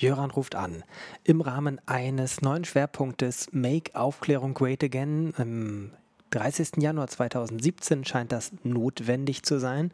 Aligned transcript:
Jöran 0.00 0.30
ruft 0.30 0.54
an. 0.54 0.82
Im 1.24 1.42
Rahmen 1.42 1.78
eines 1.84 2.40
neuen 2.40 2.64
Schwerpunktes 2.64 3.48
Make 3.52 3.94
Aufklärung 3.94 4.54
Great 4.54 4.82
Again 4.82 5.34
am 5.36 5.90
30. 6.30 6.78
Januar 6.78 7.08
2017 7.08 8.06
scheint 8.06 8.32
das 8.32 8.50
notwendig 8.62 9.42
zu 9.42 9.60
sein. 9.60 9.92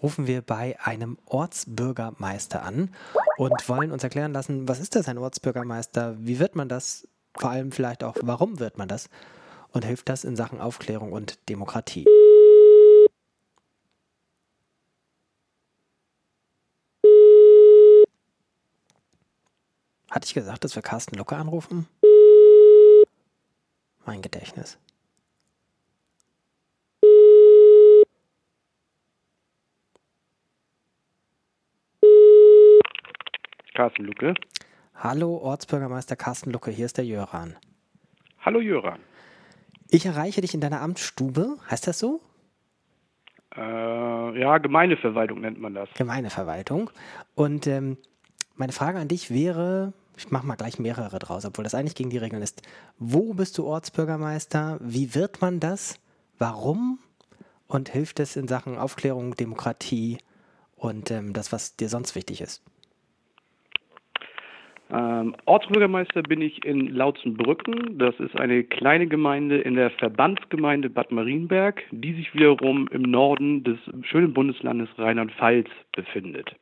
Rufen 0.00 0.28
wir 0.28 0.42
bei 0.42 0.78
einem 0.80 1.18
Ortsbürgermeister 1.26 2.62
an 2.62 2.90
und 3.38 3.68
wollen 3.68 3.90
uns 3.90 4.04
erklären 4.04 4.32
lassen, 4.32 4.68
was 4.68 4.78
ist 4.78 4.94
das 4.94 5.08
ein 5.08 5.18
Ortsbürgermeister? 5.18 6.14
Wie 6.20 6.38
wird 6.38 6.54
man 6.54 6.68
das? 6.68 7.08
Vor 7.36 7.50
allem 7.50 7.72
vielleicht 7.72 8.04
auch, 8.04 8.16
warum 8.22 8.60
wird 8.60 8.78
man 8.78 8.86
das? 8.86 9.10
Und 9.72 9.84
hilft 9.84 10.08
das 10.08 10.22
in 10.22 10.36
Sachen 10.36 10.60
Aufklärung 10.60 11.12
und 11.12 11.48
Demokratie? 11.48 12.06
Hatte 20.10 20.26
ich 20.26 20.34
gesagt, 20.34 20.64
dass 20.64 20.74
wir 20.74 20.82
Carsten 20.82 21.16
Lucke 21.16 21.36
anrufen? 21.36 21.86
Mein 24.04 24.22
Gedächtnis. 24.22 24.76
Carsten 33.74 34.04
Lucke. 34.04 34.34
Hallo, 34.96 35.36
Ortsbürgermeister 35.38 36.16
Carsten 36.16 36.50
Lucke, 36.50 36.72
hier 36.72 36.86
ist 36.86 36.98
der 36.98 37.04
Jöran. 37.06 37.56
Hallo 38.40 38.60
Jöran. 38.60 38.98
Ich 39.88 40.04
erreiche 40.06 40.40
dich 40.40 40.54
in 40.54 40.60
deiner 40.60 40.80
Amtsstube, 40.80 41.56
heißt 41.70 41.86
das 41.86 42.00
so? 42.00 42.20
Äh, 43.56 44.40
ja, 44.40 44.58
Gemeindeverwaltung 44.58 45.40
nennt 45.40 45.60
man 45.60 45.74
das. 45.74 45.88
Gemeindeverwaltung. 45.94 46.90
Und 47.34 47.66
ähm, 47.68 47.96
meine 48.56 48.72
Frage 48.72 48.98
an 48.98 49.08
dich 49.08 49.30
wäre, 49.30 49.92
ich 50.20 50.30
mache 50.30 50.46
mal 50.46 50.56
gleich 50.56 50.78
mehrere 50.78 51.18
draus, 51.18 51.46
obwohl 51.46 51.64
das 51.64 51.74
eigentlich 51.74 51.94
gegen 51.94 52.10
die 52.10 52.18
Regeln 52.18 52.42
ist. 52.42 52.62
Wo 52.98 53.32
bist 53.32 53.56
du 53.56 53.64
Ortsbürgermeister? 53.64 54.78
Wie 54.80 55.14
wird 55.14 55.40
man 55.40 55.60
das? 55.60 55.98
Warum? 56.38 56.98
Und 57.66 57.88
hilft 57.88 58.20
es 58.20 58.36
in 58.36 58.46
Sachen 58.46 58.76
Aufklärung, 58.76 59.34
Demokratie 59.34 60.18
und 60.76 61.10
ähm, 61.10 61.32
das, 61.32 61.52
was 61.52 61.76
dir 61.76 61.88
sonst 61.88 62.14
wichtig 62.16 62.42
ist? 62.42 62.62
Ähm, 64.92 65.36
Ortsbürgermeister 65.46 66.22
bin 66.22 66.42
ich 66.42 66.66
in 66.66 66.88
Lautzenbrücken. 66.88 67.98
Das 67.98 68.14
ist 68.20 68.36
eine 68.36 68.64
kleine 68.64 69.06
Gemeinde 69.06 69.58
in 69.58 69.74
der 69.74 69.90
Verbandsgemeinde 69.90 70.90
Bad 70.90 71.12
Marienberg, 71.12 71.82
die 71.92 72.12
sich 72.12 72.34
wiederum 72.34 72.88
im 72.88 73.02
Norden 73.02 73.64
des 73.64 73.78
schönen 74.02 74.34
Bundeslandes 74.34 74.88
Rheinland-Pfalz 74.98 75.68
befindet. 75.92 76.54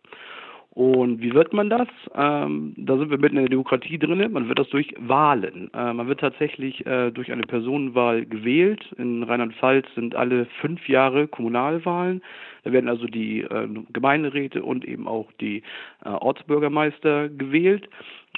Und 0.79 1.21
wie 1.21 1.34
wird 1.34 1.53
man 1.53 1.71
das? 1.71 1.89
Ähm, 2.15 2.73
da 2.77 2.97
sind 2.97 3.11
wir 3.11 3.19
mitten 3.19 3.37
in 3.37 3.43
der 3.43 3.51
Demokratie 3.51 3.98
drin. 3.98 4.31
Man 4.31 4.47
wird 4.47 4.61
das 4.61 4.69
durch 4.69 4.95
Wahlen. 4.97 5.73
Äh, 5.75 5.93
man 5.93 6.07
wird 6.07 6.20
tatsächlich 6.20 6.87
äh, 6.87 7.11
durch 7.11 7.33
eine 7.33 7.43
Personenwahl 7.43 8.25
gewählt. 8.25 8.87
In 8.97 9.25
Rheinland-Pfalz 9.25 9.87
sind 9.97 10.15
alle 10.15 10.47
fünf 10.61 10.89
Jahre 10.89 11.27
Kommunalwahlen. 11.27 12.23
Da 12.62 12.70
werden 12.70 12.89
also 12.89 13.07
die 13.07 13.41
äh, 13.41 13.69
Gemeinderäte 13.93 14.62
und 14.62 14.85
eben 14.85 15.09
auch 15.09 15.33
die 15.41 15.65
äh, 16.05 16.11
Ortsbürgermeister 16.11 17.29
gewählt. 17.29 17.89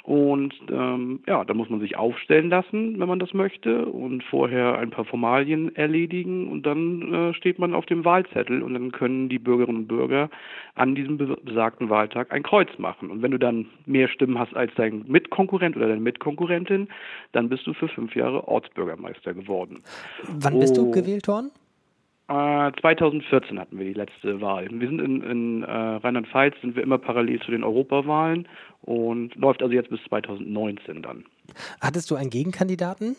Und 0.03 0.53
ähm, 0.69 1.19
ja, 1.27 1.43
da 1.43 1.53
muss 1.53 1.69
man 1.69 1.79
sich 1.79 1.95
aufstellen 1.95 2.49
lassen, 2.49 2.99
wenn 2.99 3.07
man 3.07 3.19
das 3.19 3.33
möchte, 3.33 3.85
und 3.85 4.23
vorher 4.23 4.77
ein 4.79 4.89
paar 4.89 5.05
Formalien 5.05 5.75
erledigen 5.75 6.47
und 6.47 6.65
dann 6.65 7.13
äh, 7.13 7.33
steht 7.33 7.59
man 7.59 7.73
auf 7.73 7.85
dem 7.85 8.03
Wahlzettel 8.03 8.63
und 8.63 8.73
dann 8.73 8.91
können 8.91 9.29
die 9.29 9.39
Bürgerinnen 9.39 9.81
und 9.81 9.87
Bürger 9.87 10.29
an 10.75 10.95
diesem 10.95 11.17
besagten 11.17 11.89
Wahltag 11.89 12.31
ein 12.31 12.43
Kreuz 12.43 12.69
machen. 12.77 13.11
Und 13.11 13.21
wenn 13.21 13.31
du 13.31 13.37
dann 13.37 13.67
mehr 13.85 14.07
Stimmen 14.07 14.39
hast 14.39 14.55
als 14.55 14.71
dein 14.75 15.03
Mitkonkurrent 15.07 15.75
oder 15.75 15.87
deine 15.87 16.01
Mitkonkurrentin, 16.01 16.87
dann 17.31 17.49
bist 17.49 17.67
du 17.67 17.73
für 17.73 17.87
fünf 17.87 18.15
Jahre 18.15 18.47
Ortsbürgermeister 18.47 19.33
geworden. 19.33 19.83
Wann 20.27 20.59
bist 20.59 20.77
oh, 20.79 20.85
du 20.85 20.91
gewählt 20.91 21.27
worden? 21.27 21.51
2014 22.31 23.57
äh, 23.57 23.59
hatten 23.59 23.77
wir 23.77 23.85
die 23.85 23.93
letzte 23.93 24.39
Wahl. 24.41 24.67
Wir 24.71 24.87
sind 24.87 24.99
in, 24.99 25.21
in 25.23 25.63
äh, 25.63 25.71
Rheinland-Pfalz, 25.71 26.55
sind 26.61 26.75
wir 26.75 26.83
immer 26.83 26.97
parallel 26.97 27.41
zu 27.41 27.51
den 27.51 27.63
Europawahlen 27.63 28.47
und 28.81 29.35
läuft 29.35 29.61
also 29.61 29.73
jetzt 29.73 29.89
bis 29.89 29.99
2019 30.07 31.01
dann. 31.01 31.25
Hattest 31.81 32.09
du 32.09 32.15
einen 32.15 32.29
Gegenkandidaten? 32.29 33.15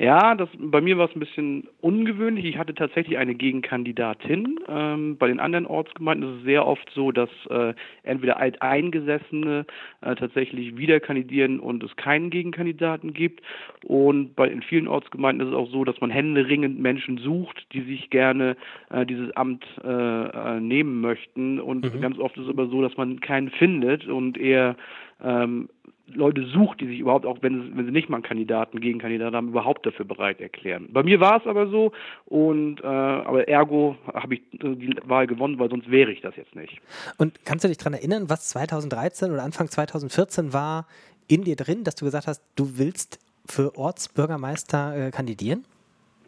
Ja, 0.00 0.34
das, 0.34 0.48
bei 0.58 0.80
mir 0.80 0.96
war 0.96 1.10
es 1.10 1.14
ein 1.14 1.20
bisschen 1.20 1.68
ungewöhnlich. 1.82 2.46
Ich 2.46 2.56
hatte 2.56 2.74
tatsächlich 2.74 3.18
eine 3.18 3.34
Gegenkandidatin. 3.34 4.58
Ähm, 4.66 5.18
bei 5.18 5.28
den 5.28 5.40
anderen 5.40 5.66
Ortsgemeinden 5.66 6.30
ist 6.30 6.38
es 6.38 6.44
sehr 6.44 6.66
oft 6.66 6.90
so, 6.94 7.12
dass 7.12 7.28
äh, 7.50 7.74
entweder 8.02 8.38
Alteingesessene 8.38 9.66
äh, 10.00 10.14
tatsächlich 10.14 10.78
wieder 10.78 11.00
kandidieren 11.00 11.60
und 11.60 11.84
es 11.84 11.94
keinen 11.96 12.30
Gegenkandidaten 12.30 13.12
gibt. 13.12 13.42
Und 13.84 14.34
bei 14.36 14.48
in 14.48 14.62
vielen 14.62 14.88
Ortsgemeinden 14.88 15.46
ist 15.46 15.52
es 15.52 15.58
auch 15.58 15.68
so, 15.68 15.84
dass 15.84 16.00
man 16.00 16.08
händeringend 16.08 16.80
Menschen 16.80 17.18
sucht, 17.18 17.66
die 17.74 17.82
sich 17.82 18.08
gerne 18.08 18.56
äh, 18.88 19.04
dieses 19.04 19.30
Amt 19.36 19.66
äh, 19.84 19.86
äh, 19.86 20.60
nehmen 20.60 21.02
möchten. 21.02 21.60
Und 21.60 21.94
mhm. 21.94 22.00
ganz 22.00 22.18
oft 22.18 22.38
ist 22.38 22.44
es 22.44 22.48
aber 22.48 22.68
so, 22.68 22.80
dass 22.80 22.96
man 22.96 23.20
keinen 23.20 23.50
findet 23.50 24.06
und 24.06 24.38
eher 24.38 24.76
ähm, 25.22 25.68
Leute 26.14 26.46
sucht, 26.46 26.80
die 26.80 26.86
sich 26.86 26.98
überhaupt, 26.98 27.26
auch 27.26 27.38
wenn, 27.40 27.76
wenn 27.76 27.86
sie 27.86 27.92
nicht 27.92 28.08
mal 28.08 28.16
einen 28.16 28.24
Kandidaten, 28.24 28.80
Gegenkandidaten 28.80 29.36
haben, 29.36 29.48
überhaupt 29.48 29.86
dafür 29.86 30.04
bereit 30.04 30.40
erklären. 30.40 30.88
Bei 30.92 31.02
mir 31.02 31.20
war 31.20 31.40
es 31.40 31.46
aber 31.46 31.68
so 31.68 31.92
und 32.26 32.80
äh, 32.82 32.86
aber 32.86 33.48
ergo 33.48 33.96
habe 34.12 34.34
ich 34.34 34.42
die 34.52 34.96
Wahl 35.04 35.26
gewonnen, 35.26 35.58
weil 35.58 35.70
sonst 35.70 35.90
wäre 35.90 36.10
ich 36.12 36.20
das 36.20 36.36
jetzt 36.36 36.54
nicht. 36.54 36.80
Und 37.18 37.44
kannst 37.44 37.64
du 37.64 37.68
dich 37.68 37.78
daran 37.78 37.94
erinnern, 37.94 38.28
was 38.28 38.48
2013 38.48 39.32
oder 39.32 39.42
Anfang 39.42 39.68
2014 39.68 40.52
war 40.52 40.86
in 41.28 41.44
dir 41.44 41.56
drin, 41.56 41.84
dass 41.84 41.94
du 41.94 42.04
gesagt 42.04 42.26
hast, 42.26 42.42
du 42.56 42.78
willst 42.78 43.18
für 43.46 43.76
Ortsbürgermeister 43.76 45.08
äh, 45.08 45.10
kandidieren? 45.10 45.64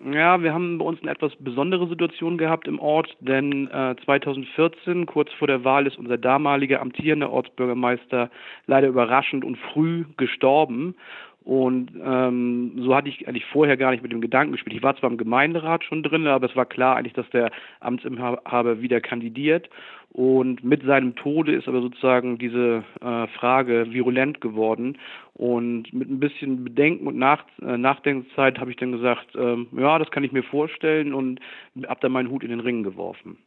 Ja, 0.04 0.42
wir 0.42 0.52
haben 0.52 0.78
bei 0.78 0.84
uns 0.84 1.00
eine 1.00 1.12
etwas 1.12 1.32
besondere 1.38 1.86
Situation 1.86 2.36
gehabt 2.36 2.66
im 2.66 2.80
Ort, 2.80 3.16
denn 3.20 3.68
äh, 3.68 3.94
2014, 4.04 5.06
kurz 5.06 5.30
vor 5.34 5.46
der 5.46 5.62
Wahl, 5.62 5.86
ist 5.86 5.96
unser 5.96 6.18
damaliger 6.18 6.80
amtierender 6.80 7.30
Ortsbürgermeister 7.30 8.28
leider 8.66 8.88
überraschend 8.88 9.44
und 9.44 9.56
früh 9.58 10.04
gestorben. 10.16 10.96
Und 11.44 11.92
ähm, 12.02 12.72
so 12.78 12.94
hatte 12.94 13.08
ich 13.08 13.26
eigentlich 13.28 13.46
vorher 13.46 13.76
gar 13.76 13.90
nicht 13.90 14.02
mit 14.02 14.12
dem 14.12 14.20
Gedanken 14.20 14.52
gespielt. 14.52 14.76
Ich 14.76 14.82
war 14.82 14.96
zwar 14.96 15.10
im 15.10 15.18
Gemeinderat 15.18 15.84
schon 15.84 16.02
drin, 16.02 16.26
aber 16.26 16.48
es 16.48 16.56
war 16.56 16.66
klar 16.66 16.96
eigentlich, 16.96 17.14
dass 17.14 17.28
der 17.30 17.50
Amtsinhaber 17.80 18.80
wieder 18.80 19.00
kandidiert. 19.00 19.68
Und 20.12 20.62
mit 20.62 20.82
seinem 20.84 21.16
Tode 21.16 21.54
ist 21.54 21.66
aber 21.68 21.80
sozusagen 21.80 22.36
diese 22.36 22.84
äh, 23.00 23.26
Frage 23.28 23.86
virulent 23.92 24.42
geworden. 24.42 24.98
Und 25.32 25.90
mit 25.94 26.10
ein 26.10 26.20
bisschen 26.20 26.64
Bedenken 26.64 27.06
und 27.06 27.16
Nach 27.16 27.46
äh, 27.62 27.78
Nachdenkzeit 27.78 28.58
habe 28.58 28.70
ich 28.70 28.76
dann 28.76 28.92
gesagt, 28.92 29.28
ähm, 29.34 29.68
ja, 29.72 29.98
das 29.98 30.10
kann 30.10 30.22
ich 30.22 30.32
mir 30.32 30.42
vorstellen 30.42 31.14
und 31.14 31.40
habe 31.86 32.00
dann 32.02 32.12
meinen 32.12 32.30
Hut 32.30 32.42
in 32.42 32.50
den 32.50 32.60
Ring 32.60 32.82
geworfen. 32.82 33.38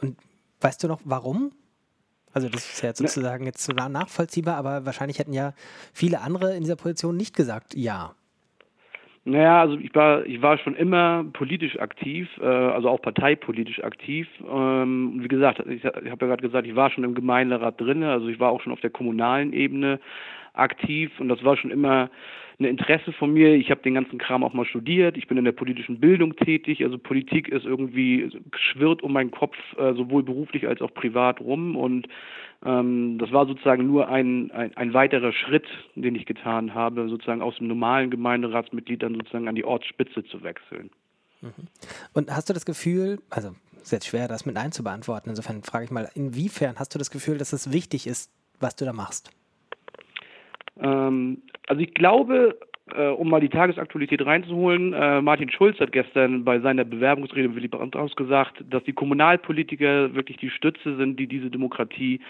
Und 0.00 0.16
weißt 0.62 0.82
du 0.82 0.88
noch, 0.88 1.00
warum? 1.04 1.52
Also 2.32 2.48
das 2.48 2.64
ist 2.72 2.82
ja 2.82 2.88
jetzt 2.88 3.02
ne. 3.02 3.08
sozusagen 3.08 3.44
jetzt 3.44 3.62
so 3.62 3.72
nachvollziehbar, 3.72 4.56
aber 4.56 4.86
wahrscheinlich 4.86 5.18
hätten 5.18 5.34
ja 5.34 5.52
viele 5.92 6.22
andere 6.22 6.56
in 6.56 6.62
dieser 6.62 6.76
Position 6.76 7.16
nicht 7.16 7.36
gesagt, 7.36 7.74
ja. 7.74 8.14
Naja, 9.28 9.60
also 9.60 9.76
ich 9.76 9.94
war, 9.94 10.24
ich 10.24 10.40
war 10.40 10.56
schon 10.56 10.74
immer 10.74 11.22
politisch 11.34 11.78
aktiv, 11.78 12.28
äh, 12.40 12.46
also 12.46 12.88
auch 12.88 13.02
parteipolitisch 13.02 13.84
aktiv. 13.84 14.26
Ähm, 14.50 15.18
wie 15.18 15.28
gesagt, 15.28 15.60
ich, 15.66 15.84
ich 15.84 15.84
habe 15.84 16.02
ja 16.02 16.14
gerade 16.14 16.40
gesagt, 16.40 16.66
ich 16.66 16.74
war 16.74 16.90
schon 16.90 17.04
im 17.04 17.14
Gemeinderat 17.14 17.78
drin, 17.78 18.02
also 18.02 18.28
ich 18.28 18.40
war 18.40 18.50
auch 18.50 18.62
schon 18.62 18.72
auf 18.72 18.80
der 18.80 18.88
kommunalen 18.88 19.52
Ebene 19.52 20.00
aktiv 20.54 21.10
und 21.20 21.28
das 21.28 21.44
war 21.44 21.58
schon 21.58 21.70
immer 21.70 22.08
ein 22.60 22.64
Interesse 22.64 23.12
von 23.12 23.32
mir. 23.32 23.54
Ich 23.54 23.70
habe 23.70 23.82
den 23.82 23.94
ganzen 23.94 24.18
Kram 24.18 24.42
auch 24.42 24.52
mal 24.52 24.64
studiert. 24.64 25.16
Ich 25.16 25.28
bin 25.28 25.38
in 25.38 25.44
der 25.44 25.52
politischen 25.52 26.00
Bildung 26.00 26.34
tätig. 26.36 26.82
Also 26.82 26.98
Politik 26.98 27.48
ist 27.48 27.64
irgendwie 27.64 28.30
schwirrt 28.56 29.02
um 29.02 29.12
meinen 29.12 29.30
Kopf 29.30 29.56
äh, 29.76 29.94
sowohl 29.94 30.24
beruflich 30.24 30.66
als 30.66 30.80
auch 30.80 30.92
privat 30.92 31.40
rum 31.40 31.76
und 31.76 32.08
ähm, 32.64 33.18
das 33.18 33.30
war 33.32 33.46
sozusagen 33.46 33.86
nur 33.86 34.08
ein, 34.08 34.50
ein, 34.50 34.76
ein 34.76 34.92
weiterer 34.92 35.32
Schritt, 35.32 35.66
den 35.94 36.16
ich 36.16 36.26
getan 36.26 36.74
habe, 36.74 37.08
sozusagen 37.08 37.42
aus 37.42 37.56
dem 37.58 37.68
normalen 37.68 38.10
Gemeinderatsmitglied 38.10 39.02
dann 39.02 39.14
sozusagen 39.14 39.46
an 39.46 39.54
die 39.54 39.64
Ortsspitze 39.64 40.24
zu 40.24 40.42
wechseln. 40.42 40.90
Mhm. 41.40 41.68
Und 42.14 42.34
hast 42.34 42.48
du 42.48 42.54
das 42.54 42.66
Gefühl, 42.66 43.20
also 43.30 43.54
ist 43.80 43.92
jetzt 43.92 44.08
schwer, 44.08 44.26
das 44.26 44.44
mit 44.44 44.56
Nein 44.56 44.72
zu 44.72 44.82
beantworten, 44.82 45.30
insofern 45.30 45.62
frage 45.62 45.84
ich 45.84 45.90
mal, 45.92 46.08
inwiefern 46.14 46.74
hast 46.78 46.94
du 46.94 46.98
das 46.98 47.10
Gefühl, 47.10 47.38
dass 47.38 47.52
es 47.52 47.72
wichtig 47.72 48.08
ist, 48.08 48.32
was 48.58 48.74
du 48.74 48.84
da 48.84 48.92
machst? 48.92 49.30
Ähm, 50.80 51.42
also 51.66 51.82
ich 51.82 51.94
glaube, 51.94 52.58
äh, 52.96 53.08
um 53.08 53.28
mal 53.28 53.40
die 53.40 53.48
Tagesaktualität 53.48 54.24
reinzuholen, 54.24 54.92
äh, 54.92 55.20
Martin 55.20 55.50
Schulz 55.50 55.78
hat 55.80 55.92
gestern 55.92 56.44
bei 56.44 56.60
seiner 56.60 56.84
Bewerbungsrede 56.84 57.54
Willy 57.54 57.68
Brandt 57.68 57.96
gesagt, 58.16 58.64
dass 58.70 58.84
die 58.84 58.92
Kommunalpolitiker 58.92 60.14
wirklich 60.14 60.36
die 60.38 60.50
Stütze 60.50 60.96
sind, 60.96 61.18
die 61.18 61.26
diese 61.26 61.50
Demokratie 61.50 62.20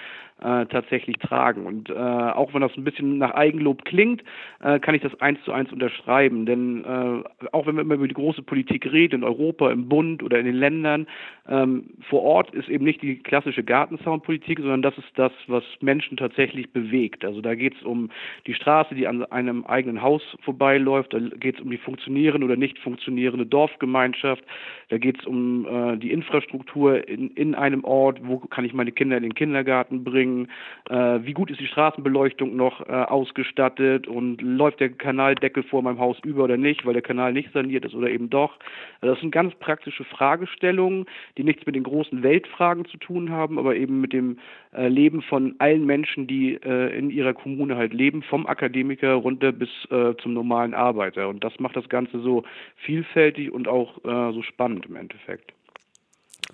äh, 0.40 0.66
tatsächlich 0.66 1.16
tragen. 1.18 1.66
Und 1.66 1.90
äh, 1.90 1.94
auch 1.94 2.54
wenn 2.54 2.60
das 2.60 2.76
ein 2.76 2.84
bisschen 2.84 3.18
nach 3.18 3.32
Eigenlob 3.32 3.84
klingt, 3.84 4.22
äh, 4.60 4.78
kann 4.78 4.94
ich 4.94 5.02
das 5.02 5.20
eins 5.20 5.42
zu 5.44 5.52
eins 5.52 5.72
unterschreiben. 5.72 6.46
Denn 6.46 6.84
äh, 6.84 7.48
auch 7.52 7.66
wenn 7.66 7.74
wir 7.74 7.82
immer 7.82 7.94
über 7.94 8.08
die 8.08 8.14
große 8.14 8.42
Politik 8.42 8.90
reden, 8.90 9.16
in 9.16 9.24
Europa, 9.24 9.70
im 9.70 9.88
Bund 9.88 10.22
oder 10.22 10.38
in 10.38 10.46
den 10.46 10.54
Ländern, 10.54 11.06
ähm, 11.48 11.90
vor 12.08 12.22
Ort 12.22 12.54
ist 12.54 12.68
eben 12.68 12.84
nicht 12.84 13.02
die 13.02 13.18
klassische 13.18 13.64
Gartenzaunpolitik, 13.64 14.60
sondern 14.60 14.82
das 14.82 14.96
ist 14.98 15.10
das, 15.16 15.32
was 15.46 15.64
Menschen 15.80 16.16
tatsächlich 16.16 16.70
bewegt. 16.72 17.24
Also 17.24 17.40
da 17.40 17.54
geht 17.54 17.74
es 17.74 17.82
um 17.82 18.10
die 18.46 18.54
Straße, 18.54 18.94
die 18.94 19.06
an 19.06 19.24
einem 19.24 19.64
eigenen 19.64 20.02
Haus 20.02 20.22
vorbeiläuft, 20.48 21.12
da 21.12 21.18
geht 21.18 21.56
es 21.56 21.60
um 21.60 21.70
die 21.70 21.76
funktionierende 21.76 22.46
oder 22.46 22.56
nicht 22.56 22.78
funktionierende 22.78 23.44
Dorfgemeinschaft, 23.44 24.42
da 24.88 24.96
geht 24.96 25.20
es 25.20 25.26
um 25.26 25.66
äh, 25.66 25.98
die 25.98 26.10
Infrastruktur 26.10 27.06
in, 27.06 27.28
in 27.32 27.54
einem 27.54 27.84
Ort, 27.84 28.20
wo 28.22 28.38
kann 28.38 28.64
ich 28.64 28.72
meine 28.72 28.90
Kinder 28.90 29.18
in 29.18 29.24
den 29.24 29.34
Kindergarten 29.34 30.04
bringen, 30.04 30.48
äh, 30.88 31.18
wie 31.22 31.34
gut 31.34 31.50
ist 31.50 31.60
die 31.60 31.66
Straßenbeleuchtung 31.66 32.56
noch 32.56 32.80
äh, 32.80 32.92
ausgestattet 32.92 34.08
und 34.08 34.40
läuft 34.40 34.80
der 34.80 34.88
Kanaldeckel 34.88 35.64
vor 35.64 35.82
meinem 35.82 35.98
Haus 35.98 36.16
über 36.24 36.44
oder 36.44 36.56
nicht, 36.56 36.86
weil 36.86 36.94
der 36.94 37.02
Kanal 37.02 37.34
nicht 37.34 37.52
saniert 37.52 37.84
ist 37.84 37.94
oder 37.94 38.08
eben 38.08 38.30
doch. 38.30 38.56
Also 39.02 39.12
das 39.12 39.20
sind 39.20 39.30
ganz 39.30 39.54
praktische 39.56 40.04
Fragestellungen, 40.04 41.04
die 41.36 41.44
nichts 41.44 41.66
mit 41.66 41.74
den 41.74 41.82
großen 41.82 42.22
Weltfragen 42.22 42.86
zu 42.86 42.96
tun 42.96 43.30
haben, 43.30 43.58
aber 43.58 43.76
eben 43.76 44.00
mit 44.00 44.14
dem 44.14 44.38
äh, 44.74 44.88
Leben 44.88 45.20
von 45.20 45.56
allen 45.58 45.84
Menschen, 45.84 46.26
die 46.26 46.54
äh, 46.54 46.96
in 46.98 47.10
ihrer 47.10 47.34
Kommune 47.34 47.76
halt 47.76 47.92
leben, 47.92 48.22
vom 48.22 48.46
Akademiker 48.46 49.12
runter 49.12 49.52
bis 49.52 49.68
äh, 49.90 50.14
zum 50.22 50.34
normalen 50.38 50.74
Arbeiter. 50.74 51.28
Und 51.28 51.42
das 51.44 51.58
macht 51.58 51.76
das 51.76 51.88
Ganze 51.88 52.20
so 52.20 52.44
vielfältig 52.76 53.52
und 53.52 53.68
auch 53.68 53.98
äh, 54.04 54.32
so 54.32 54.42
spannend 54.42 54.86
im 54.86 54.96
Endeffekt. 54.96 55.52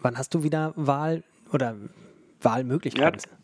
Wann 0.01 0.17
hast 0.19 0.35
du 0.35 0.43
wieder 0.43 0.73
Wahl 0.77 1.23
oder 1.53 1.77
Wahlmöglichkeiten? 2.41 3.21
Ja. 3.21 3.44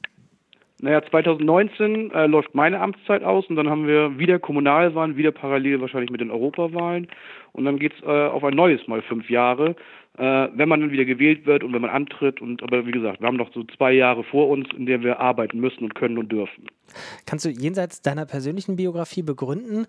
Naja, 0.82 1.02
2019 1.10 2.10
äh, 2.10 2.26
läuft 2.26 2.54
meine 2.54 2.80
Amtszeit 2.80 3.22
aus 3.22 3.46
und 3.46 3.56
dann 3.56 3.68
haben 3.68 3.86
wir 3.86 4.18
wieder 4.18 4.38
Kommunalwahlen, 4.38 5.16
wieder 5.16 5.30
parallel 5.30 5.80
wahrscheinlich 5.80 6.10
mit 6.10 6.20
den 6.20 6.30
Europawahlen. 6.30 7.08
Und 7.52 7.64
dann 7.64 7.78
geht 7.78 7.92
es 7.94 8.02
äh, 8.02 8.06
auf 8.06 8.42
ein 8.44 8.54
neues 8.54 8.86
Mal 8.88 9.02
fünf 9.02 9.28
Jahre, 9.28 9.76
äh, 10.16 10.48
wenn 10.54 10.68
man 10.68 10.80
dann 10.80 10.90
wieder 10.90 11.04
gewählt 11.04 11.44
wird 11.44 11.64
und 11.64 11.74
wenn 11.74 11.82
man 11.82 11.90
antritt. 11.90 12.40
Und 12.40 12.62
aber 12.62 12.86
wie 12.86 12.92
gesagt, 12.92 13.20
wir 13.20 13.26
haben 13.26 13.36
noch 13.36 13.52
so 13.52 13.62
zwei 13.64 13.92
Jahre 13.92 14.24
vor 14.24 14.48
uns, 14.48 14.68
in 14.74 14.86
der 14.86 15.02
wir 15.02 15.20
arbeiten 15.20 15.60
müssen 15.60 15.84
und 15.84 15.94
können 15.94 16.16
und 16.16 16.32
dürfen. 16.32 16.66
Kannst 17.26 17.44
du 17.44 17.50
jenseits 17.50 18.00
deiner 18.00 18.24
persönlichen 18.24 18.76
Biografie 18.76 19.22
begründen, 19.22 19.86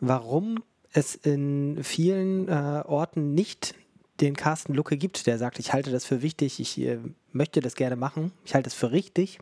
warum 0.00 0.62
es 0.92 1.16
in 1.16 1.78
vielen 1.82 2.48
äh, 2.48 2.82
Orten 2.86 3.34
nicht 3.34 3.74
den 4.20 4.34
Carsten 4.34 4.74
Lucke 4.74 4.96
gibt, 4.96 5.26
der 5.26 5.38
sagt, 5.38 5.58
ich 5.58 5.72
halte 5.72 5.90
das 5.90 6.04
für 6.04 6.22
wichtig, 6.22 6.60
ich 6.60 6.80
äh, 6.80 6.98
möchte 7.32 7.60
das 7.60 7.74
gerne 7.74 7.96
machen, 7.96 8.32
ich 8.44 8.54
halte 8.54 8.68
es 8.68 8.74
für 8.74 8.92
richtig, 8.92 9.38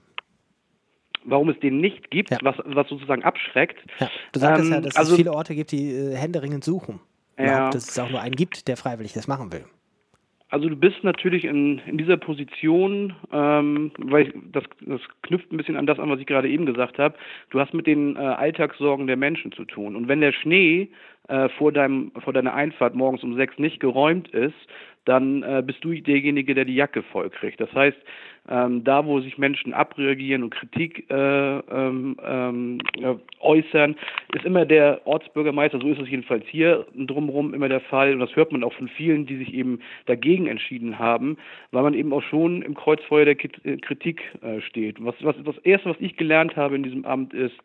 warum 1.27 1.49
es 1.49 1.59
den 1.61 1.81
nicht 1.81 2.11
gibt, 2.11 2.31
ja. 2.31 2.39
was, 2.43 2.57
was 2.65 2.89
sozusagen 2.89 3.23
abschreckt. 3.25 3.79
Ja. 3.99 4.11
Du 4.33 4.41
sagtest 4.41 4.69
ähm, 4.69 4.75
ja, 4.75 4.81
dass 4.81 4.97
also, 4.97 5.13
es 5.13 5.17
viele 5.17 5.33
Orte 5.33 5.55
gibt, 5.55 5.73
die 5.73 5.91
äh, 5.91 6.17
händeringend 6.17 6.65
suchen. 6.65 7.01
Ja. 7.39 7.71
Dass 7.71 7.91
es 7.91 7.99
auch 7.99 8.11
nur 8.11 8.21
einen 8.21 8.35
gibt, 8.35 8.67
der 8.69 8.77
freiwillig 8.77 9.13
das 9.13 9.29
machen 9.29 9.53
will. 9.53 9.65
Also 10.49 10.69
du 10.69 10.77
bist 10.77 11.03
natürlich 11.03 11.45
in, 11.45 11.81
in 11.87 11.99
dieser 11.99 12.17
Position, 12.17 13.13
ähm, 13.33 13.91
weil 13.99 14.29
ich, 14.29 14.35
das, 14.53 14.63
das 14.81 15.01
knüpft 15.23 15.53
ein 15.53 15.57
bisschen 15.57 15.77
an 15.77 15.87
das 15.87 15.99
an, 15.99 16.09
was 16.09 16.21
ich 16.21 16.27
gerade 16.27 16.49
eben 16.49 16.67
gesagt 16.67 16.99
habe. 16.99 17.17
Du 17.51 17.59
hast 17.59 17.75
mit 17.75 17.87
den 17.87 18.15
äh, 18.15 18.21
Alltagssorgen 18.21 19.09
der 19.09 19.17
Menschen 19.17 19.51
zu 19.53 19.65
tun. 19.65 19.97
Und 19.97 20.07
wenn 20.07 20.21
der 20.21 20.33
Schnee 20.33 20.89
äh, 21.29 21.49
vor, 21.59 21.73
deinem, 21.73 22.13
vor 22.23 22.33
deiner 22.33 22.55
Einfahrt 22.55 22.95
morgens 22.95 23.25
um 23.25 23.35
sechs 23.35 23.59
nicht 23.59 23.81
geräumt 23.81 24.29
ist, 24.29 24.55
dann 25.07 25.43
äh, 25.43 25.63
bist 25.65 25.83
du 25.83 25.95
derjenige, 25.95 26.55
der 26.55 26.67
die 26.67 26.75
Jacke 26.75 27.03
voll 27.03 27.31
kriegt. 27.31 27.61
Das 27.61 27.73
heißt, 27.73 27.97
ähm, 28.49 28.85
da, 28.85 29.05
wo 29.05 29.21
sich 29.21 29.39
Menschen 29.39 29.73
abreagieren 29.73 30.43
und 30.45 30.51
Kritik 30.51 31.11
äh, 31.11 31.59
ähm, 31.59 32.17
ähm, 32.25 32.79
äußern, 33.41 33.97
ist 34.35 34.45
immer 34.45 34.65
der 34.65 35.01
Ortsbürgermeister, 35.05 35.81
so 35.81 35.89
ist 35.89 36.01
es 36.01 36.09
jedenfalls 36.09 36.45
hier 36.47 36.87
drumherum 36.95 37.55
immer 37.55 37.69
der 37.69 37.81
Fall. 37.81 38.13
Und 38.13 38.21
das 38.21 38.35
hört 38.37 38.53
man 38.53 38.63
auch 38.63 38.73
von 38.75 38.89
vielen, 38.89 39.27
die 39.27 39.37
sich 39.37 39.53
eben 39.53 39.81
dagegen 40.07 40.47
entschieden 40.47 40.99
haben, 40.99 41.39
weil 41.73 41.83
man 41.83 41.95
eben 41.95 42.13
auch 42.13 42.23
schon 42.23 42.63
im 42.63 42.75
Kreuzfeuer 42.75 43.25
der 43.25 43.37
äh, 43.65 43.77
Kritik 43.79 44.23
äh, 44.43 44.61
steht. 44.61 45.05
Was, 45.05 45.15
was, 45.23 45.35
das 45.45 45.59
Erste, 45.59 45.91
was 45.91 45.97
ich 46.01 46.17
gelernt 46.17 46.57
habe 46.57 46.77
in 46.77 46.83
diesem 46.83 47.05
Amt, 47.05 47.35
ist, 47.35 47.57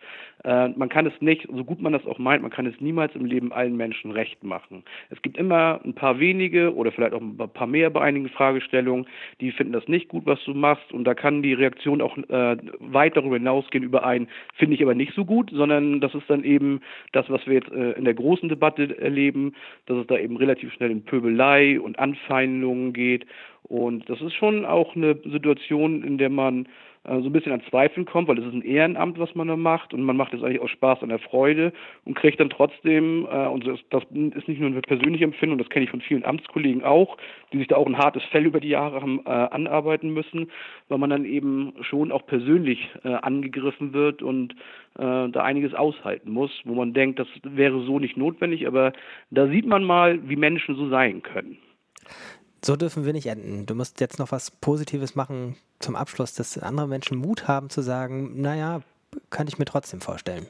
äh, 0.43 0.69
man 0.69 0.89
kann 0.89 1.05
es 1.05 1.13
nicht, 1.21 1.47
so 1.53 1.63
gut 1.63 1.81
man 1.81 1.93
das 1.93 2.05
auch 2.07 2.17
meint, 2.17 2.41
man 2.41 2.51
kann 2.51 2.65
es 2.65 2.79
niemals 2.81 3.13
im 3.15 3.25
Leben 3.25 3.53
allen 3.53 3.77
Menschen 3.77 4.11
recht 4.11 4.43
machen. 4.43 4.83
Es 5.09 5.21
gibt 5.21 5.37
immer 5.37 5.79
ein 5.85 5.93
paar 5.93 6.19
wenige 6.19 6.73
oder 6.73 6.91
vielleicht 6.91 7.13
auch 7.13 7.21
ein 7.21 7.30
paar 7.31 7.67
mehr 7.67 7.89
bei 7.89 8.01
einigen 8.01 8.29
Fragestellungen, 8.29 9.07
die 9.39 9.51
finden 9.51 9.73
das 9.73 9.87
nicht 9.87 10.07
gut, 10.07 10.25
was 10.25 10.43
du 10.43 10.53
machst. 10.53 10.91
Und 10.91 11.05
da 11.05 11.13
kann 11.13 11.41
die 11.41 11.53
Reaktion 11.53 12.01
auch 12.01 12.17
äh, 12.17 12.57
weit 12.79 13.17
darüber 13.17 13.35
hinausgehen 13.35 13.83
über 13.83 14.05
ein, 14.05 14.27
finde 14.55 14.75
ich 14.75 14.83
aber 14.83 14.95
nicht 14.95 15.13
so 15.13 15.25
gut, 15.25 15.49
sondern 15.51 16.01
das 16.01 16.13
ist 16.15 16.29
dann 16.29 16.43
eben 16.43 16.81
das, 17.11 17.29
was 17.29 17.45
wir 17.47 17.55
jetzt 17.55 17.71
äh, 17.71 17.91
in 17.91 18.05
der 18.05 18.13
großen 18.13 18.49
Debatte 18.49 18.97
erleben, 18.99 19.53
dass 19.85 19.97
es 19.97 20.07
da 20.07 20.17
eben 20.17 20.37
relativ 20.37 20.73
schnell 20.73 20.91
in 20.91 21.03
Pöbelei 21.03 21.79
und 21.79 21.99
Anfeindungen 21.99 22.93
geht. 22.93 23.25
Und 23.63 24.09
das 24.09 24.21
ist 24.21 24.33
schon 24.33 24.65
auch 24.65 24.95
eine 24.95 25.15
Situation, 25.25 26.03
in 26.03 26.17
der 26.17 26.29
man 26.29 26.67
so 27.03 27.11
ein 27.11 27.33
bisschen 27.33 27.51
an 27.51 27.63
Zweifeln 27.67 28.05
kommt, 28.05 28.27
weil 28.27 28.37
es 28.37 28.45
ist 28.45 28.53
ein 28.53 28.61
Ehrenamt, 28.61 29.17
was 29.17 29.33
man 29.33 29.47
da 29.47 29.55
macht 29.55 29.93
und 29.93 30.03
man 30.03 30.15
macht 30.15 30.33
es 30.33 30.43
eigentlich 30.43 30.61
aus 30.61 30.69
Spaß 30.69 31.01
an 31.01 31.09
der 31.09 31.17
Freude 31.17 31.73
und 32.05 32.13
kriegt 32.13 32.39
dann 32.39 32.51
trotzdem, 32.51 33.25
äh, 33.25 33.47
und 33.47 33.65
das, 33.65 33.79
das 33.89 34.03
ist 34.03 34.47
nicht 34.47 34.59
nur 34.59 34.69
eine 34.69 34.81
persönliche 34.81 35.23
Empfindung, 35.23 35.57
das 35.57 35.69
kenne 35.69 35.85
ich 35.85 35.89
von 35.89 36.01
vielen 36.01 36.23
Amtskollegen 36.23 36.83
auch, 36.83 37.17
die 37.51 37.57
sich 37.57 37.67
da 37.67 37.77
auch 37.77 37.87
ein 37.87 37.97
hartes 37.97 38.23
Fell 38.25 38.45
über 38.45 38.59
die 38.59 38.69
Jahre 38.69 39.01
haben 39.01 39.21
äh, 39.25 39.29
anarbeiten 39.29 40.13
müssen, 40.13 40.51
weil 40.89 40.99
man 40.99 41.09
dann 41.09 41.25
eben 41.25 41.73
schon 41.81 42.11
auch 42.11 42.25
persönlich 42.27 42.89
äh, 43.03 43.09
angegriffen 43.09 43.93
wird 43.93 44.21
und 44.21 44.53
äh, 44.99 45.29
da 45.29 45.43
einiges 45.43 45.73
aushalten 45.73 46.31
muss, 46.31 46.51
wo 46.65 46.75
man 46.75 46.93
denkt, 46.93 47.17
das 47.17 47.27
wäre 47.43 47.81
so 47.81 47.97
nicht 47.97 48.15
notwendig, 48.15 48.67
aber 48.67 48.93
da 49.31 49.47
sieht 49.47 49.65
man 49.65 49.83
mal, 49.83 50.19
wie 50.29 50.35
Menschen 50.35 50.75
so 50.75 50.87
sein 50.89 51.23
können. 51.23 51.57
So 52.63 52.75
dürfen 52.75 53.05
wir 53.05 53.13
nicht 53.13 53.25
enden. 53.25 53.65
Du 53.65 53.73
musst 53.73 53.99
jetzt 54.01 54.19
noch 54.19 54.31
was 54.31 54.51
Positives 54.51 55.15
machen 55.15 55.55
zum 55.79 55.95
Abschluss, 55.95 56.35
dass 56.35 56.57
andere 56.59 56.87
Menschen 56.87 57.17
Mut 57.17 57.47
haben 57.47 57.69
zu 57.69 57.81
sagen, 57.81 58.39
naja, 58.39 58.81
könnte 59.31 59.51
ich 59.51 59.59
mir 59.59 59.65
trotzdem 59.65 59.99
vorstellen. 59.99 60.45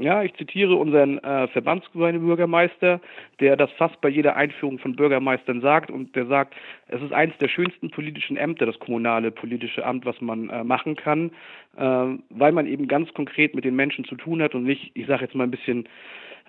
Ja, 0.00 0.22
ich 0.22 0.32
zitiere 0.34 0.76
unseren 0.76 1.18
äh, 1.18 1.46
Verbandsgemeindebürgermeister, 1.48 3.02
der 3.38 3.56
das 3.56 3.70
fast 3.72 4.00
bei 4.00 4.08
jeder 4.08 4.34
Einführung 4.34 4.78
von 4.78 4.96
Bürgermeistern 4.96 5.60
sagt 5.60 5.90
und 5.90 6.16
der 6.16 6.24
sagt, 6.24 6.54
es 6.88 7.02
ist 7.02 7.12
eines 7.12 7.36
der 7.36 7.48
schönsten 7.48 7.90
politischen 7.90 8.38
Ämter, 8.38 8.64
das 8.64 8.78
kommunale 8.78 9.30
politische 9.30 9.84
Amt, 9.84 10.06
was 10.06 10.18
man 10.22 10.48
äh, 10.48 10.64
machen 10.64 10.96
kann, 10.96 11.30
äh, 11.76 12.16
weil 12.30 12.52
man 12.52 12.66
eben 12.66 12.88
ganz 12.88 13.12
konkret 13.12 13.54
mit 13.54 13.66
den 13.66 13.76
Menschen 13.76 14.06
zu 14.06 14.14
tun 14.14 14.40
hat 14.40 14.54
und 14.54 14.64
nicht, 14.64 14.90
ich 14.94 15.06
sage 15.06 15.24
jetzt 15.24 15.34
mal 15.34 15.44
ein 15.44 15.50
bisschen 15.50 15.86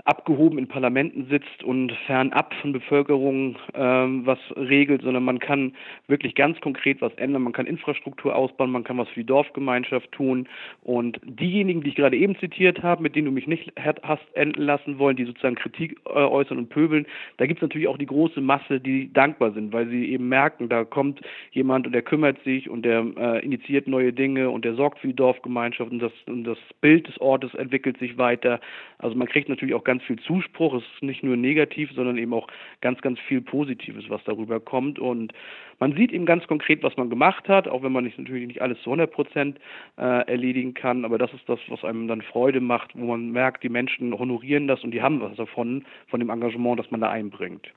abgehoben 0.06 0.58
in 0.58 0.68
Parlamenten 0.68 1.28
sitzt 1.30 1.64
und 1.64 1.92
fernab 2.06 2.54
von 2.62 2.74
Bevölkerung 2.74 3.58
ähm, 3.74 4.26
was 4.26 4.40
regelt, 4.56 5.02
sondern 5.04 5.24
man 5.24 5.40
kann 5.40 5.74
wirklich 6.08 6.36
ganz 6.36 6.60
konkret 6.62 7.02
was 7.02 7.14
ändern. 7.16 7.44
Man 7.44 7.54
kann 7.54 7.66
Infrastruktur 7.66 8.36
ausbauen, 8.36 8.72
man 8.72 8.84
kann 8.84 8.98
was 8.98 9.08
für 9.10 9.22
die 9.22 9.26
Dorfgemeinschaft 9.26 10.12
tun. 10.12 10.48
Und 10.84 11.20
diejenigen, 11.24 11.82
die 11.82 11.90
ich 11.90 11.96
gerade 11.96 12.18
eben 12.18 12.38
zitiert 12.40 12.84
habe, 12.84 13.04
mit 13.04 13.16
denen 13.16 13.26
du 13.26 13.32
mich 13.32 13.48
nicht 13.48 13.72
hast 14.04 14.24
enden 14.34 14.62
lassen 14.62 14.98
wollen, 14.98 15.16
die 15.16 15.26
sozusagen 15.26 15.56
Kritik 15.56 16.00
äh, 16.06 16.10
äußern 16.10 16.58
und 16.58 16.70
pöbeln, 16.70 17.06
da 17.38 17.46
gibt 17.46 17.60
es 17.60 17.62
natürlich 17.62 17.88
auch 17.88 17.98
die 17.98 18.06
große 18.06 18.42
Masse, 18.42 18.80
die 18.80 19.12
dankbar 19.14 19.52
sind, 19.52 19.74
weil 19.74 19.88
sie 19.88 20.12
eben 20.12 20.30
merken, 20.30 20.70
da 20.70 20.84
kommt 20.84 21.22
jemand 21.52 21.86
und 21.86 21.94
der 21.94 22.02
kümmert 22.02 22.44
sich 22.44 22.70
und 22.70 22.84
der 22.84 23.06
äh, 23.18 23.46
initiiert 23.46 23.88
neue 23.88 24.14
Dinge 24.14 24.50
und 24.50 24.66
der 24.66 24.76
sorgt 24.76 25.00
für 25.00 25.08
die 25.08 25.16
Dorfgemeinschaft 25.16 25.92
und 25.92 26.00
das, 26.00 26.14
und 26.26 26.44
das 26.44 26.58
Bild 26.82 27.08
des 27.08 27.20
Ortes 27.22 27.54
entwickelt 27.54 27.98
sich 28.00 28.18
weiter. 28.18 28.60
Also 28.98 29.16
man 29.16 29.28
kriegt 29.28 29.50
natürlich 29.50 29.76
auch 29.82 29.84
ganz 29.84 30.04
viel 30.04 30.20
Zuspruch. 30.20 30.76
Es 30.76 30.84
ist 30.96 31.04
nicht 31.04 31.24
nur 31.24 31.36
negativ, 31.36 31.92
sondern 31.94 32.18
eben 32.18 32.34
auch 32.34 32.48
ganz, 32.82 33.02
ganz 33.02 33.20
viel 33.20 33.42
Positives, 33.42 34.06
was 34.10 34.22
darüber 34.26 34.60
kommt. 34.60 35.00
Und 35.00 35.34
man 35.80 35.96
sieht 35.96 36.12
eben 36.12 36.26
ganz 36.26 36.46
konkret, 36.48 36.84
was 36.84 36.96
man 36.98 37.10
gemacht 37.10 37.48
hat, 37.48 37.68
auch 37.68 37.84
wenn 37.84 37.92
man 37.92 38.04
nicht, 38.04 38.18
natürlich 38.18 38.48
nicht 38.48 38.62
alles 38.62 38.78
zu 38.82 38.92
100 38.92 39.12
Prozent 39.12 39.60
äh, 39.98 40.28
erledigen 40.28 40.74
kann. 40.74 41.06
Aber 41.06 41.18
das 41.18 41.34
ist 41.34 41.48
das, 41.48 41.60
was 41.68 41.84
einem 41.84 42.08
dann 42.08 42.22
Freude 42.22 42.62
macht, 42.62 42.92
wo 42.94 43.06
man 43.06 43.32
merkt, 43.32 43.64
die 43.64 43.70
Menschen 43.70 44.18
honorieren 44.18 44.68
das 44.68 44.84
und 44.84 44.92
die 44.92 45.02
haben 45.02 45.22
was 45.22 45.36
davon, 45.36 45.86
von 46.08 46.20
dem 46.20 46.30
Engagement, 46.30 46.80
das 46.80 46.92
man 46.92 47.02
da 47.02 47.10
einbringt. 47.10 47.74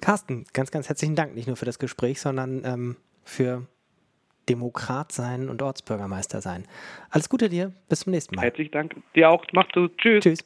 Carsten, 0.00 0.44
ganz, 0.52 0.70
ganz 0.70 0.88
herzlichen 0.88 1.14
Dank, 1.14 1.34
nicht 1.34 1.46
nur 1.46 1.56
für 1.56 1.66
das 1.66 1.78
Gespräch, 1.78 2.20
sondern 2.20 2.62
ähm, 2.64 2.96
für 3.24 3.66
Demokrat 4.48 5.12
sein 5.12 5.48
und 5.48 5.62
Ortsbürgermeister 5.62 6.40
sein. 6.40 6.64
Alles 7.10 7.28
Gute 7.28 7.48
dir, 7.48 7.72
bis 7.88 8.00
zum 8.00 8.12
nächsten 8.12 8.34
Mal. 8.34 8.42
Herzlichen 8.42 8.72
Dank. 8.72 8.96
Dir 9.14 9.30
auch. 9.30 9.44
Mach's 9.52 9.72
gut. 9.72 9.96
Tschüss. 9.98 10.24
Tschüss. 10.24 10.44